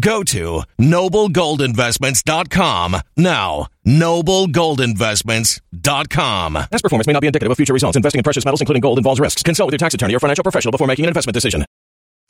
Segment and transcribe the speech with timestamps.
[0.00, 3.66] Go to noblegoldinvestments.com now.
[3.86, 6.54] Noblegoldinvestments.com.
[6.54, 7.96] Past performance may not be indicative of future results.
[7.96, 9.42] Investing in precious metals, including gold, involves risks.
[9.42, 11.64] Consult with your tax attorney or financial professional before making an investment decision.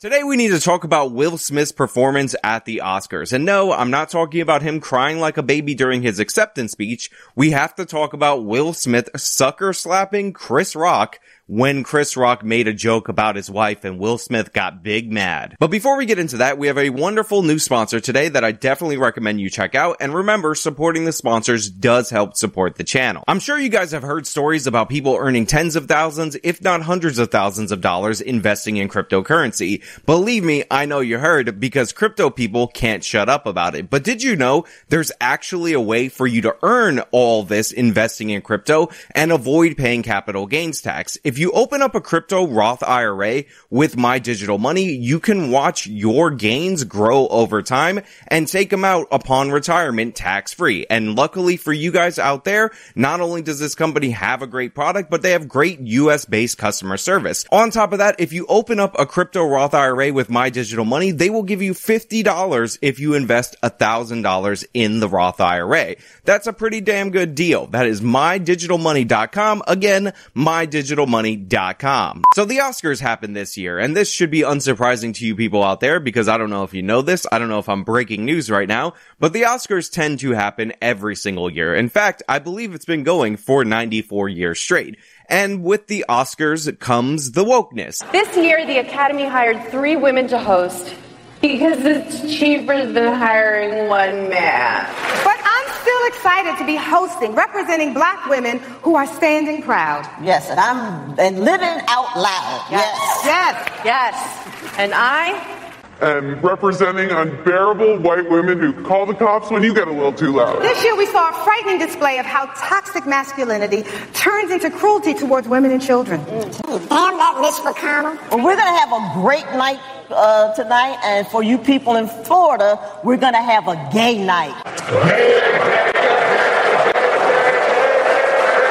[0.01, 3.33] Today we need to talk about Will Smith's performance at the Oscars.
[3.33, 7.11] And no, I'm not talking about him crying like a baby during his acceptance speech.
[7.35, 11.19] We have to talk about Will Smith sucker slapping Chris Rock
[11.51, 15.57] when Chris Rock made a joke about his wife and Will Smith got big mad.
[15.59, 18.53] But before we get into that, we have a wonderful new sponsor today that I
[18.53, 19.97] definitely recommend you check out.
[19.99, 23.25] And remember, supporting the sponsors does help support the channel.
[23.27, 26.83] I'm sure you guys have heard stories about people earning tens of thousands, if not
[26.83, 29.83] hundreds of thousands of dollars investing in cryptocurrency.
[30.05, 33.89] Believe me, I know you heard because crypto people can't shut up about it.
[33.89, 38.29] But did you know there's actually a way for you to earn all this investing
[38.29, 41.17] in crypto and avoid paying capital gains tax?
[41.23, 45.87] If you open up a crypto Roth IRA with my digital money, you can watch
[45.87, 50.85] your gains grow over time and take them out upon retirement tax free.
[50.89, 54.75] And luckily for you guys out there, not only does this company have a great
[54.75, 57.45] product, but they have great US based customer service.
[57.51, 60.85] On top of that, if you open up a crypto Roth IRA with my digital
[60.85, 65.95] money, they will give you $50 if you invest $1,000 in the Roth IRA.
[66.23, 67.65] That's a pretty damn good deal.
[67.67, 69.63] That is mydigitalmoney.com.
[69.67, 72.23] Again, mydigitalmoney.com.
[72.35, 75.79] So the Oscars happened this year, and this should be unsurprising to you people out
[75.79, 77.25] there because I don't know if you know this.
[77.31, 80.73] I don't know if I'm breaking news right now, but the Oscars tend to happen
[80.81, 81.73] every single year.
[81.73, 84.97] In fact, I believe it's been going for 94 years straight.
[85.27, 88.09] And with the Oscars comes the wokeness.
[88.11, 90.95] This year, the Academy hired three women to host
[91.41, 94.85] because it's cheaper than hiring one man.
[95.23, 100.07] But I'm still excited to be hosting, representing black women who are standing proud.
[100.23, 102.67] Yes, and I'm and living out loud.
[102.69, 103.21] Yes.
[103.25, 103.81] Yes.
[103.83, 104.77] Yes.
[104.77, 105.60] And I
[106.01, 110.31] and representing unbearable white women who call the cops when you get a little too
[110.31, 110.61] loud.
[110.61, 115.47] This year we saw a frightening display of how toxic masculinity turns into cruelty towards
[115.47, 116.23] women and children.
[116.25, 118.17] Damn that Miss McConnell.
[118.31, 119.79] Well, we're going to have a great night
[120.09, 125.90] uh, tonight, and for you people in Florida, we're going to have a gay night.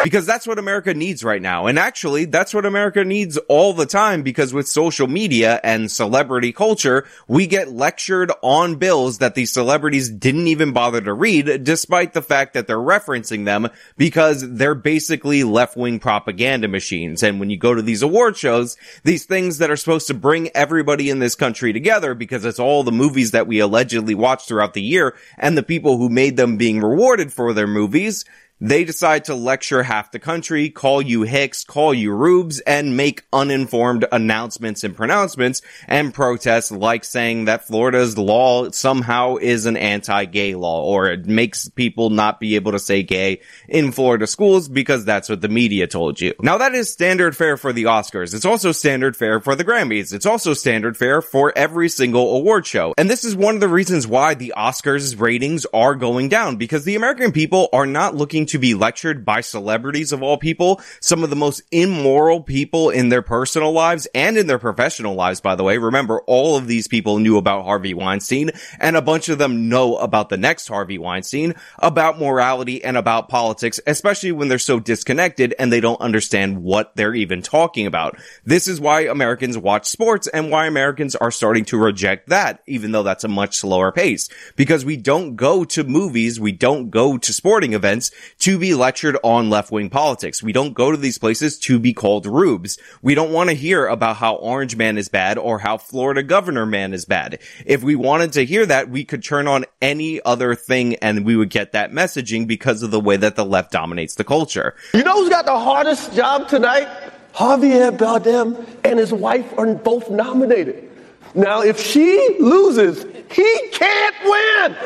[0.03, 1.67] Because that's what America needs right now.
[1.67, 6.53] And actually, that's what America needs all the time because with social media and celebrity
[6.53, 12.15] culture, we get lectured on bills that these celebrities didn't even bother to read, despite
[12.15, 13.69] the fact that they're referencing them
[13.99, 17.23] because they're basically left-wing propaganda machines.
[17.23, 20.49] And when you go to these award shows, these things that are supposed to bring
[20.55, 24.75] everybody in this country together because it's all the movies that we allegedly watch throughout
[24.75, 28.25] the year and the people who made them being rewarded for their movies,
[28.61, 33.25] they decide to lecture half the country, call you hicks, call you rubes, and make
[33.33, 40.55] uninformed announcements and pronouncements and protests like saying that Florida's law somehow is an anti-gay
[40.55, 45.05] law or it makes people not be able to say gay in Florida schools because
[45.07, 46.35] that's what the media told you.
[46.41, 48.35] Now that is standard fare for the Oscars.
[48.35, 50.13] It's also standard fare for the Grammys.
[50.13, 52.95] It's also standard fare for every single award show.
[52.99, 56.85] And this is one of the reasons why the Oscars ratings are going down because
[56.85, 61.25] the American people are not looking to be lectured by celebrities of all people, some
[61.25, 65.55] of the most immoral people in their personal lives and in their professional lives, by
[65.55, 65.79] the way.
[65.79, 69.97] Remember, all of these people knew about Harvey Weinstein and a bunch of them know
[69.97, 75.55] about the next Harvey Weinstein, about morality and about politics, especially when they're so disconnected
[75.59, 78.19] and they don't understand what they're even talking about.
[78.45, 82.93] This is why Americans watch sports and why Americans are starting to reject that, even
[82.93, 84.29] though that's a much slower pace.
[84.57, 89.17] Because we don't go to movies, we don't go to sporting events to be lectured
[89.23, 90.43] on left-wing politics.
[90.43, 92.79] We don't go to these places to be called rubes.
[93.03, 96.67] We don't want to hear about how Orange Man is bad or how Florida Governor
[96.67, 97.39] Man is bad.
[97.65, 101.37] If we wanted to hear that, we could turn on any other thing and we
[101.37, 104.75] would get that messaging because of the way that the left dominates the culture.
[104.95, 106.89] You know who's got the hardest job tonight?
[107.35, 110.91] Javier Bardem and his wife are both nominated.
[111.35, 114.77] Now, if she loses, he can't win.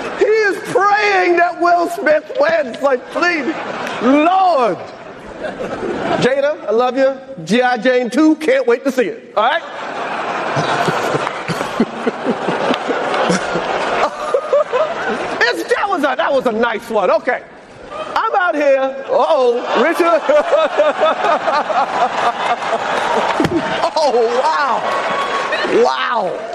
[0.64, 2.80] praying that Will Smith wins.
[2.82, 3.46] Like, please,
[4.02, 4.78] Lord.
[6.22, 7.18] Jada, I love you.
[7.44, 7.78] G.I.
[7.78, 9.36] Jane 2, can't wait to see it.
[9.36, 9.62] All right?
[15.68, 17.10] that, was a, that was a nice one.
[17.10, 17.42] Okay.
[17.90, 19.04] I'm out here.
[19.08, 20.04] Oh, Richard.
[23.96, 24.80] oh, wow.
[25.84, 26.53] Wow.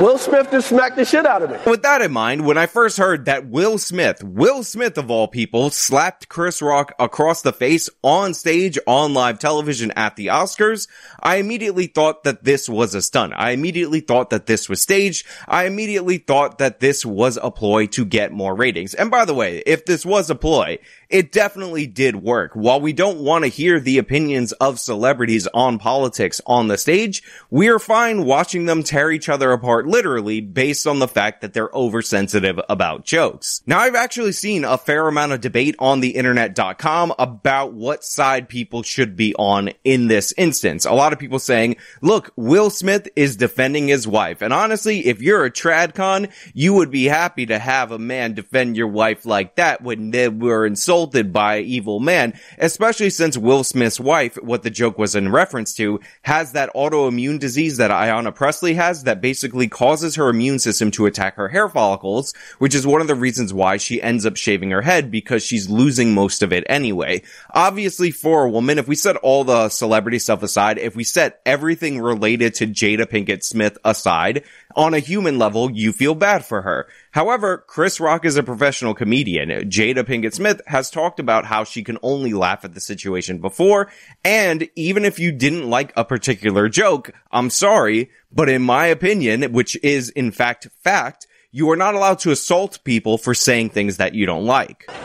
[0.00, 1.56] Will Smith just smacked the shit out of me.
[1.66, 5.28] With that in mind, when I first heard that Will Smith, Will Smith of all
[5.28, 10.88] people, slapped Chris Rock across the face on stage on live television at the Oscars,
[11.22, 13.34] I immediately thought that this was a stunt.
[13.36, 15.26] I immediately thought that this was staged.
[15.46, 18.94] I immediately thought that this was a ploy to get more ratings.
[18.94, 22.52] And by the way, if this was a ploy, it definitely did work.
[22.54, 27.22] While we don't want to hear the opinions of celebrities on politics on the stage,
[27.50, 31.70] we're fine watching them tear each other apart literally based on the fact that they're
[31.74, 33.62] oversensitive about jokes.
[33.66, 38.48] Now I've actually seen a fair amount of debate on the internet.com about what side
[38.48, 40.84] people should be on in this instance.
[40.84, 44.42] A lot of people saying, look, Will Smith is defending his wife.
[44.42, 48.76] And honestly, if you're a tradcon, you would be happy to have a man defend
[48.76, 50.93] your wife like that when they were insulted
[51.32, 56.00] by evil man, especially since Will Smith's wife, what the joke was in reference to,
[56.22, 61.06] has that autoimmune disease that Ayanna Pressley has that basically causes her immune system to
[61.06, 64.70] attack her hair follicles, which is one of the reasons why she ends up shaving
[64.70, 67.22] her head because she's losing most of it anyway.
[67.52, 71.40] Obviously for a woman, if we set all the celebrity stuff aside, if we set
[71.44, 74.44] everything related to Jada Pinkett Smith aside,
[74.76, 76.88] on a human level, you feel bad for her.
[77.14, 79.48] However, Chris Rock is a professional comedian.
[79.70, 83.88] Jada Pinkett Smith has talked about how she can only laugh at the situation before,
[84.24, 89.52] and even if you didn't like a particular joke, I'm sorry, but in my opinion,
[89.52, 93.98] which is in fact fact, you are not allowed to assault people for saying things
[93.98, 94.80] that you don't like.
[94.80, 94.98] Keep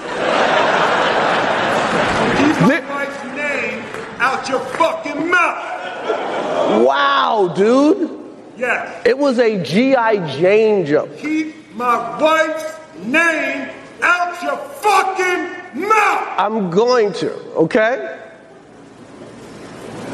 [2.60, 3.84] my wife's name
[4.18, 6.88] out your fucking mouth.
[6.88, 8.18] Wow, dude.
[8.58, 9.06] Yes.
[9.06, 10.38] It was a G.I.
[10.40, 11.16] Jane joke.
[11.20, 13.70] Keep my wife's name
[14.02, 16.28] out your fucking mouth.
[16.38, 18.20] I'm going to, okay?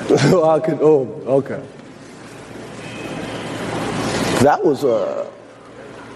[0.10, 1.64] I could, oh, okay.
[4.44, 5.32] That was a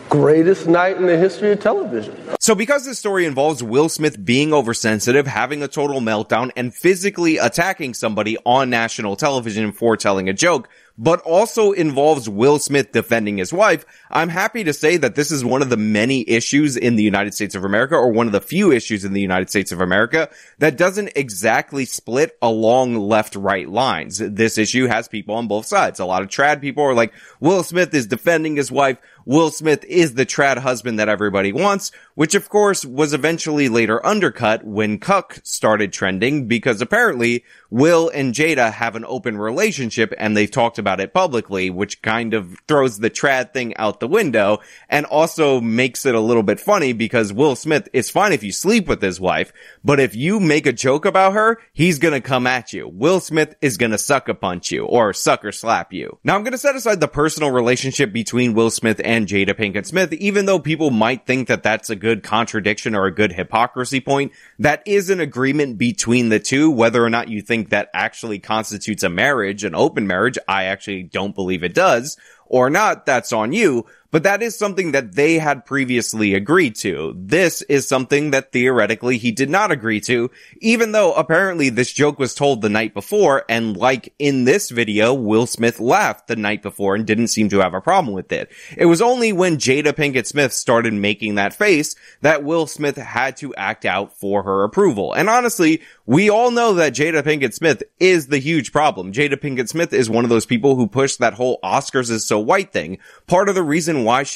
[0.10, 2.18] greatest night in the history of television.
[2.40, 7.38] So because this story involves Will Smith being oversensitive, having a total meltdown, and physically
[7.38, 10.68] attacking somebody on national television for telling a joke,
[11.02, 15.46] but also involves Will Smith defending his wife, I'm happy to say that this is
[15.46, 18.42] one of the many issues in the United States of America, or one of the
[18.42, 24.18] few issues in the United States of America that doesn't exactly split along left-right lines.
[24.18, 26.02] This issue has people on both sides.
[26.02, 28.98] A lot of trad people are like, Will Smith is defending his wife.
[29.26, 34.06] Will Smith is the trad husband that everybody wants, which of course was eventually later
[34.06, 40.36] undercut when Cuck started trending because apparently Will and Jada have an open relationship and
[40.36, 44.60] they've talked about it publicly, which kind of throws the trad thing out the window
[44.90, 48.52] and also makes it a little bit funny because Will Smith is fine if you
[48.52, 52.48] sleep with his wife, but if you make a joke about her, he's gonna come
[52.48, 52.88] at you.
[52.88, 56.18] Will Smith is gonna sucker punch you or sucker slap you.
[56.24, 60.46] Now I'm gonna set aside the personal relationship between Will Smith Jada Pinkett Smith, even
[60.46, 64.32] though people might think that that's a good contradiction or a good hypocrisy point.
[64.60, 69.04] That is an agreement between the two, whether or not you think that actually constitutes
[69.04, 70.38] a marriage, an open marriage.
[70.48, 72.18] I actually don't believe it does
[72.50, 73.06] or not.
[73.06, 77.14] That's on you but that is something that they had previously agreed to.
[77.16, 82.18] This is something that theoretically he did not agree to, even though apparently this joke
[82.18, 86.62] was told the night before, and like in this video, Will Smith laughed the night
[86.62, 88.52] before and didn't seem to have a problem with it.
[88.76, 93.38] It was only when Jada Pinkett Smith started making that face that Will Smith had
[93.38, 95.14] to act out for her approval.
[95.14, 99.14] And honestly, we all know that Jada Pinkett Smith is the huge problem.
[99.14, 102.39] Jada Pinkett Smith is one of those people who pushed that whole Oscars is so
[102.40, 102.98] white thing.
[103.28, 104.36] Part of the reason why she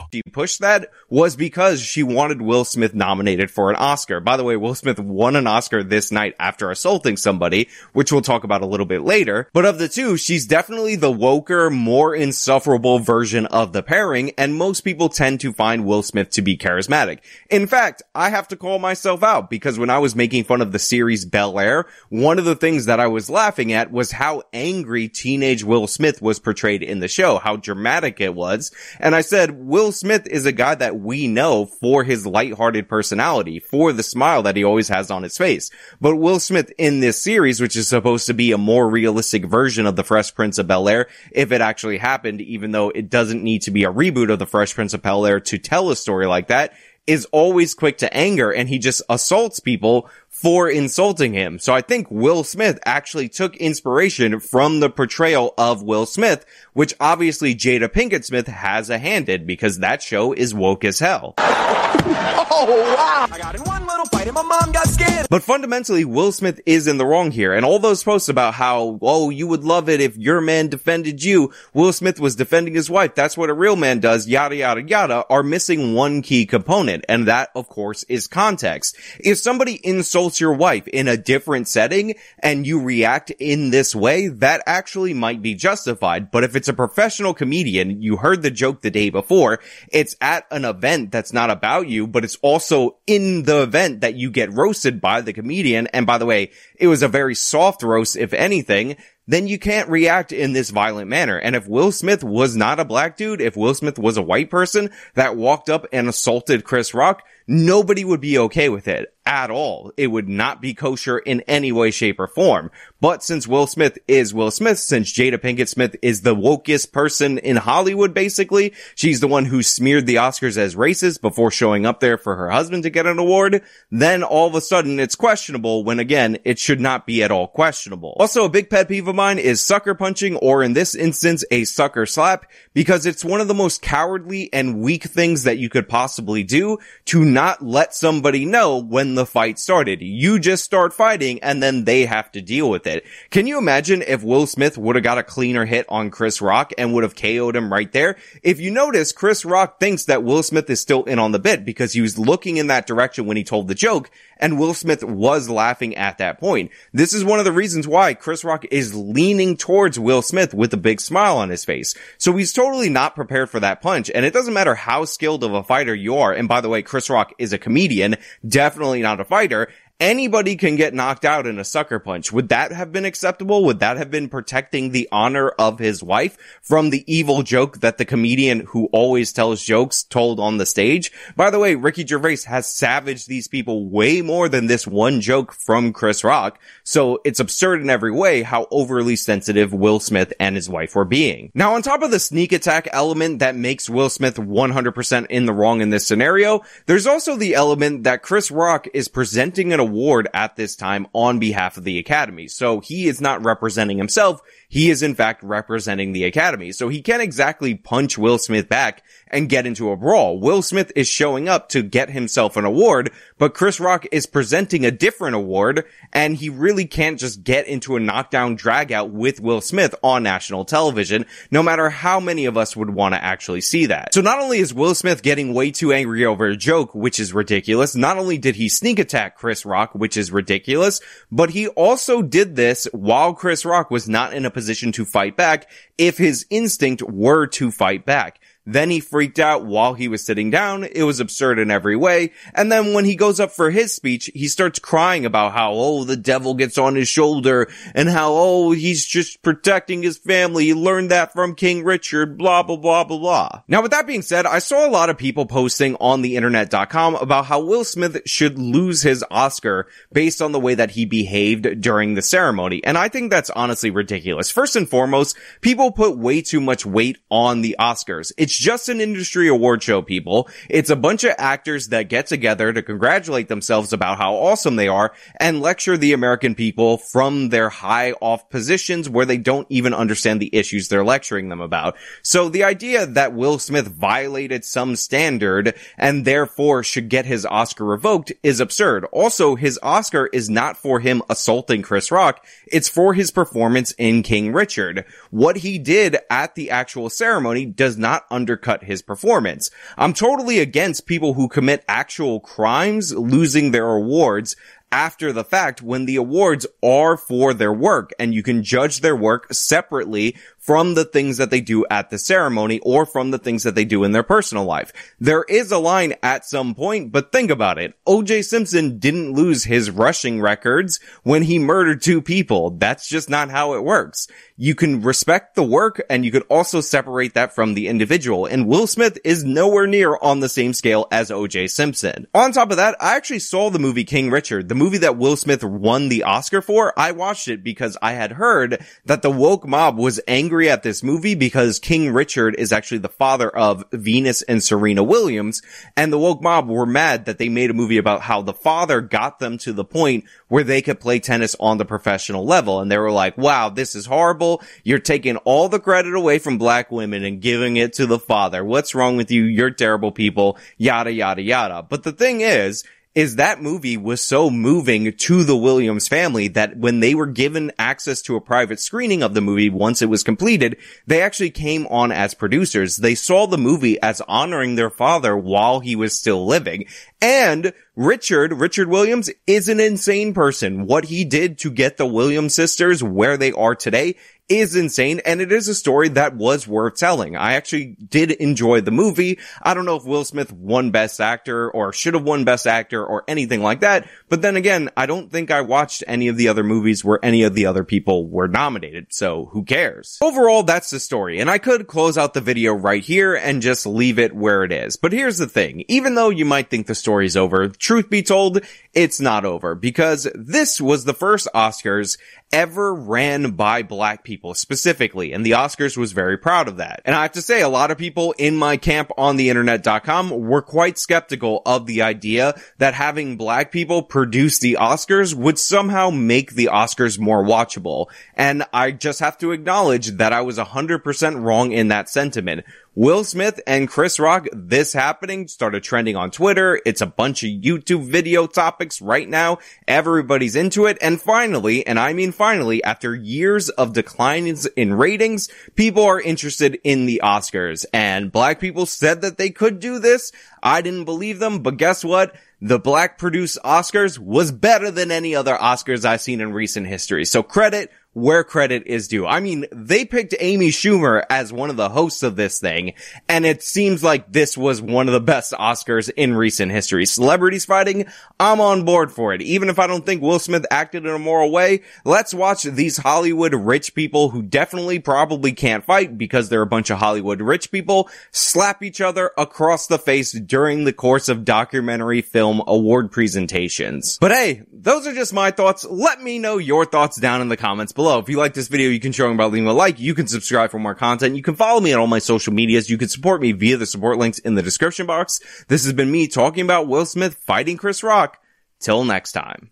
[0.13, 4.19] She pushed that was because she wanted Will Smith nominated for an Oscar.
[4.19, 8.21] By the way, Will Smith won an Oscar this night after assaulting somebody, which we'll
[8.21, 9.49] talk about a little bit later.
[9.53, 14.55] But of the two, she's definitely the woker, more insufferable version of the pairing, and
[14.55, 17.19] most people tend to find Will Smith to be charismatic.
[17.49, 20.71] In fact, I have to call myself out because when I was making fun of
[20.71, 24.43] the series Bel Air, one of the things that I was laughing at was how
[24.53, 28.71] angry teenage Will Smith was portrayed in the show, how dramatic it was.
[28.99, 33.59] And I said, Will Smith is a guy that we know for his lighthearted personality,
[33.59, 35.69] for the smile that he always has on his face.
[35.99, 39.85] But Will Smith in this series, which is supposed to be a more realistic version
[39.85, 43.43] of the Fresh Prince of Bel Air, if it actually happened, even though it doesn't
[43.43, 45.95] need to be a reboot of the Fresh Prince of Bel Air to tell a
[45.95, 46.73] story like that,
[47.07, 50.09] is always quick to anger and he just assaults people
[50.41, 51.59] for insulting him.
[51.59, 56.95] So I think Will Smith actually took inspiration from the portrayal of Will Smith, which
[56.99, 61.35] obviously Jada Pinkett Smith has a hand in because that show is woke as hell.
[62.53, 63.27] Oh, wow.
[63.31, 65.27] I got in one little fight and my mom got scared.
[65.29, 67.53] But fundamentally, Will Smith is in the wrong here.
[67.53, 71.23] And all those posts about how, oh, you would love it if your man defended
[71.23, 71.53] you.
[71.73, 73.15] Will Smith was defending his wife.
[73.15, 74.27] That's what a real man does.
[74.27, 77.05] Yada, yada, yada are missing one key component.
[77.09, 78.95] And that, of course, is context.
[79.19, 84.27] If somebody insults your wife in a different setting and you react in this way,
[84.27, 86.31] that actually might be justified.
[86.31, 89.59] But if it's a professional comedian, you heard the joke the day before,
[89.91, 94.15] it's at an event that's not about you, but it's also in the event that
[94.15, 95.87] you get roasted by the comedian.
[95.87, 98.95] And by the way, it was a very soft roast, if anything,
[99.27, 101.37] then you can't react in this violent manner.
[101.37, 104.49] And if Will Smith was not a black dude, if Will Smith was a white
[104.49, 109.51] person that walked up and assaulted Chris Rock, nobody would be okay with it at
[109.51, 109.91] all.
[109.97, 112.71] It would not be kosher in any way, shape, or form.
[112.99, 117.37] But since Will Smith is Will Smith, since Jada Pinkett Smith is the wokest person
[117.37, 121.99] in Hollywood, basically, she's the one who smeared the Oscars as racist before showing up
[121.99, 125.83] there for her husband to get an award, then all of a sudden it's questionable
[125.83, 128.15] when again, it should not be at all questionable.
[128.19, 131.63] Also, a big pet peeve of mine is sucker punching, or in this instance, a
[131.63, 135.87] sucker slap, because it's one of the most cowardly and weak things that you could
[135.87, 140.01] possibly do to not let somebody know when the fight started.
[140.01, 143.05] You just start fighting and then they have to deal with it.
[143.29, 146.73] Can you imagine if Will Smith would have got a cleaner hit on Chris Rock
[146.77, 148.17] and would have KO'd him right there?
[148.43, 151.65] If you notice, Chris Rock thinks that Will Smith is still in on the bit
[151.65, 154.11] because he was looking in that direction when he told the joke
[154.41, 156.71] and Will Smith was laughing at that point.
[156.91, 160.73] This is one of the reasons why Chris Rock is leaning towards Will Smith with
[160.73, 161.95] a big smile on his face.
[162.17, 164.09] So he's totally not prepared for that punch.
[164.13, 166.33] And it doesn't matter how skilled of a fighter you are.
[166.33, 168.15] And by the way, Chris Rock is a comedian,
[168.47, 169.69] definitely not a fighter
[170.01, 172.33] anybody can get knocked out in a sucker punch.
[172.33, 173.63] Would that have been acceptable?
[173.65, 177.99] Would that have been protecting the honor of his wife from the evil joke that
[177.99, 181.11] the comedian who always tells jokes told on the stage?
[181.35, 185.53] By the way, Ricky Gervais has savaged these people way more than this one joke
[185.53, 186.59] from Chris Rock.
[186.83, 191.05] So it's absurd in every way how overly sensitive Will Smith and his wife were
[191.05, 191.51] being.
[191.53, 195.53] Now on top of the sneak attack element that makes Will Smith 100% in the
[195.53, 200.29] wrong in this scenario, there's also the element that Chris Rock is presenting an award
[200.33, 202.47] at this time on behalf of the Academy.
[202.47, 204.41] So he is not representing himself.
[204.69, 206.71] He is in fact representing the Academy.
[206.71, 210.39] So he can't exactly punch Will Smith back and get into a brawl.
[210.39, 214.85] Will Smith is showing up to get himself an award, but Chris Rock is presenting
[214.85, 219.39] a different award and he really can't just get into a knockdown drag out with
[219.39, 223.61] Will Smith on national television, no matter how many of us would want to actually
[223.61, 224.13] see that.
[224.13, 227.33] So not only is Will Smith getting way too angry over a joke, which is
[227.33, 232.21] ridiculous, not only did he sneak attack Chris Rock, which is ridiculous, but he also
[232.21, 236.45] did this while Chris Rock was not in a position to fight back if his
[236.49, 238.39] instinct were to fight back.
[238.65, 240.83] Then he freaked out while he was sitting down.
[240.83, 242.31] It was absurd in every way.
[242.53, 246.03] And then when he goes up for his speech, he starts crying about how, oh,
[246.03, 250.65] the devil gets on his shoulder and how, oh, he's just protecting his family.
[250.65, 253.61] He learned that from King Richard, blah, blah, blah, blah, blah.
[253.67, 257.15] Now, with that being said, I saw a lot of people posting on the internet.com
[257.15, 261.81] about how Will Smith should lose his Oscar based on the way that he behaved
[261.81, 262.83] during the ceremony.
[262.83, 264.51] And I think that's honestly ridiculous.
[264.51, 268.31] First and foremost, people put way too much weight on the Oscars.
[268.51, 270.49] It's just an industry award show, people.
[270.69, 274.89] It's a bunch of actors that get together to congratulate themselves about how awesome they
[274.89, 279.93] are and lecture the American people from their high off positions where they don't even
[279.93, 281.95] understand the issues they're lecturing them about.
[282.23, 287.85] So the idea that Will Smith violated some standard and therefore should get his Oscar
[287.85, 289.05] revoked is absurd.
[289.13, 292.45] Also, his Oscar is not for him assaulting Chris Rock.
[292.67, 295.05] It's for his performance in King Richard.
[295.29, 299.69] What he did at the actual ceremony does not undercut his performance.
[299.99, 304.55] I'm totally against people who commit actual crimes losing their awards
[304.91, 309.15] after the fact when the awards are for their work and you can judge their
[309.15, 313.63] work separately from the things that they do at the ceremony or from the things
[313.63, 314.91] that they do in their personal life.
[315.19, 317.95] There is a line at some point, but think about it.
[318.05, 322.71] OJ Simpson didn't lose his rushing records when he murdered two people.
[322.71, 324.27] That's just not how it works.
[324.63, 328.45] You can respect the work and you could also separate that from the individual.
[328.45, 332.27] And Will Smith is nowhere near on the same scale as OJ Simpson.
[332.35, 335.35] On top of that, I actually saw the movie King Richard, the movie that Will
[335.35, 336.93] Smith won the Oscar for.
[336.95, 341.01] I watched it because I had heard that the woke mob was angry at this
[341.01, 345.63] movie because King Richard is actually the father of Venus and Serena Williams,
[345.97, 349.01] and the woke mob were mad that they made a movie about how the father
[349.01, 352.79] got them to the point where they could play tennis on the professional level.
[352.79, 354.50] And they were like, wow, this is horrible.
[354.83, 358.65] You're taking all the credit away from black women and giving it to the father.
[358.65, 359.43] What's wrong with you?
[359.43, 360.57] You're terrible people.
[360.77, 361.83] Yada, yada, yada.
[361.83, 366.77] But the thing is, is that movie was so moving to the Williams family that
[366.77, 370.23] when they were given access to a private screening of the movie once it was
[370.23, 372.97] completed, they actually came on as producers.
[372.97, 376.85] They saw the movie as honoring their father while he was still living.
[377.21, 380.87] And Richard, Richard Williams is an insane person.
[380.87, 384.15] What he did to get the Williams sisters where they are today
[384.51, 387.37] is insane and it is a story that was worth telling.
[387.37, 389.39] I actually did enjoy the movie.
[389.61, 393.05] I don't know if Will Smith won best actor or should have won best actor
[393.05, 394.09] or anything like that.
[394.27, 397.43] But then again, I don't think I watched any of the other movies where any
[397.43, 399.07] of the other people were nominated.
[399.09, 400.17] So who cares?
[400.21, 401.39] Overall, that's the story.
[401.39, 404.73] And I could close out the video right here and just leave it where it
[404.73, 404.97] is.
[404.97, 405.85] But here's the thing.
[405.87, 408.59] Even though you might think the story's over, truth be told,
[408.93, 412.17] it's not over because this was the first Oscars
[412.51, 415.31] ever ran by black people specifically.
[415.31, 417.01] And the Oscars was very proud of that.
[417.05, 420.29] And I have to say, a lot of people in my camp on the internet.com
[420.31, 426.09] were quite skeptical of the idea that having black people produce the Oscars would somehow
[426.09, 428.07] make the Oscars more watchable.
[428.35, 432.65] And I just have to acknowledge that I was 100% wrong in that sentiment.
[432.93, 436.81] Will Smith and Chris Rock, this happening started trending on Twitter.
[436.85, 439.59] It's a bunch of YouTube video topics right now.
[439.87, 440.97] Everybody's into it.
[441.01, 446.81] And finally, and I mean finally, after years of declines in ratings, people are interested
[446.83, 450.33] in the Oscars and black people said that they could do this.
[450.61, 452.35] I didn't believe them, but guess what?
[452.59, 457.23] The black produced Oscars was better than any other Oscars I've seen in recent history.
[457.23, 459.25] So credit where credit is due.
[459.25, 462.93] I mean, they picked Amy Schumer as one of the hosts of this thing,
[463.29, 467.05] and it seems like this was one of the best Oscars in recent history.
[467.05, 468.05] Celebrities fighting,
[468.39, 469.41] I'm on board for it.
[469.41, 472.97] Even if I don't think Will Smith acted in a moral way, let's watch these
[472.97, 477.71] Hollywood rich people who definitely probably can't fight because they're a bunch of Hollywood rich
[477.71, 484.17] people slap each other across the face during the course of documentary film award presentations.
[484.19, 485.85] But hey, those are just my thoughts.
[485.85, 488.19] Let me know your thoughts down in the comments below.
[488.19, 489.99] If you like this video, you can show me by leaving a like.
[489.99, 491.35] You can subscribe for more content.
[491.35, 492.89] You can follow me on all my social medias.
[492.89, 495.39] You can support me via the support links in the description box.
[495.67, 498.39] This has been me talking about Will Smith fighting Chris Rock.
[498.79, 499.71] Till next time.